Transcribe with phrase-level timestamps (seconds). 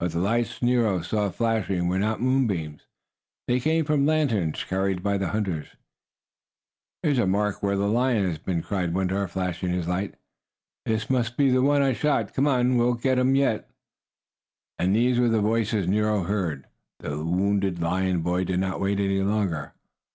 [0.00, 2.82] But the lights Nero saw flashing were not moonbeams.
[3.48, 5.66] They came from lanterns carried by the hunters.
[7.02, 10.16] "Here is a mark where a lion has been!" cried one hunter, flashing his light.
[10.84, 12.34] "This must be the one I shot!
[12.34, 13.70] Come on, we'll get him yet!"
[14.78, 16.66] And these were the voices Nero heard.
[16.98, 19.72] The wounded lion boy did not wait any longer.